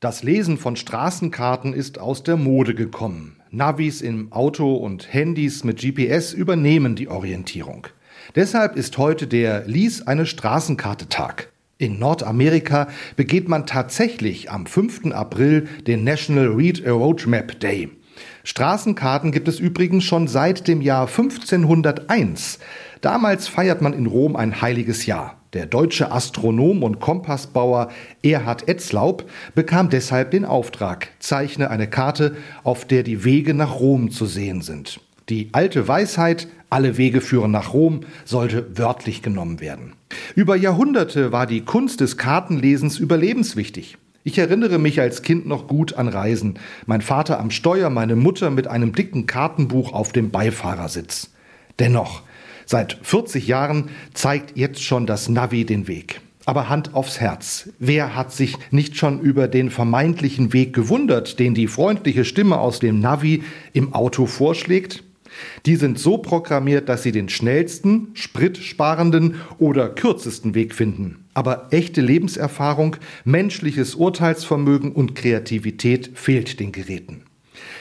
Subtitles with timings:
[0.00, 3.36] Das Lesen von Straßenkarten ist aus der Mode gekommen.
[3.50, 7.86] Navis im Auto und Handys mit GPS übernehmen die Orientierung.
[8.34, 11.52] Deshalb ist heute der Lies eine Straßenkarte Tag.
[11.76, 15.12] In Nordamerika begeht man tatsächlich am 5.
[15.12, 17.90] April den National Read a Road Map Day.
[18.44, 22.58] Straßenkarten gibt es übrigens schon seit dem Jahr 1501.
[23.00, 25.36] Damals feiert man in Rom ein heiliges Jahr.
[25.54, 27.88] Der deutsche Astronom und Kompassbauer
[28.22, 34.10] Erhard Etzlaub bekam deshalb den Auftrag, zeichne eine Karte, auf der die Wege nach Rom
[34.10, 35.00] zu sehen sind.
[35.28, 39.94] Die alte Weisheit, alle Wege führen nach Rom, sollte wörtlich genommen werden.
[40.34, 43.96] Über Jahrhunderte war die Kunst des Kartenlesens überlebenswichtig.
[44.22, 46.58] Ich erinnere mich als Kind noch gut an Reisen.
[46.86, 51.30] Mein Vater am Steuer, meine Mutter mit einem dicken Kartenbuch auf dem Beifahrersitz.
[51.78, 52.22] Dennoch,
[52.72, 56.20] Seit 40 Jahren zeigt jetzt schon das Navi den Weg.
[56.46, 57.68] Aber Hand aufs Herz.
[57.80, 62.78] Wer hat sich nicht schon über den vermeintlichen Weg gewundert, den die freundliche Stimme aus
[62.78, 65.02] dem Navi im Auto vorschlägt?
[65.66, 71.24] Die sind so programmiert, dass sie den schnellsten, spritsparenden oder kürzesten Weg finden.
[71.34, 77.24] Aber echte Lebenserfahrung, menschliches Urteilsvermögen und Kreativität fehlt den Geräten.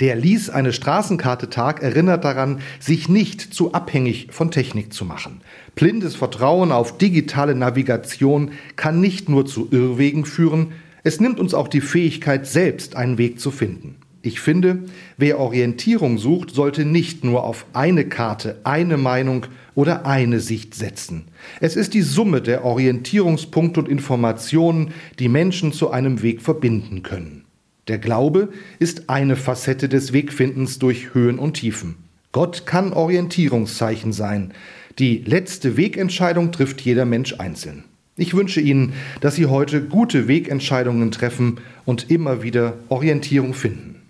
[0.00, 5.40] Der ließ eine Straßenkarte Tag erinnert daran, sich nicht zu abhängig von Technik zu machen.
[5.74, 10.72] Blindes Vertrauen auf digitale Navigation kann nicht nur zu Irrwegen führen,
[11.04, 13.96] es nimmt uns auch die Fähigkeit, selbst einen Weg zu finden.
[14.24, 14.84] Ich finde,
[15.16, 21.24] wer Orientierung sucht, sollte nicht nur auf eine Karte, eine Meinung oder eine Sicht setzen.
[21.60, 27.44] Es ist die Summe der Orientierungspunkte und Informationen, die Menschen zu einem Weg verbinden können.
[27.88, 31.96] Der Glaube ist eine Facette des Wegfindens durch Höhen und Tiefen.
[32.30, 34.52] Gott kann Orientierungszeichen sein.
[34.98, 37.84] Die letzte Wegentscheidung trifft jeder Mensch einzeln.
[38.16, 44.01] Ich wünsche Ihnen, dass Sie heute gute Wegentscheidungen treffen und immer wieder Orientierung finden.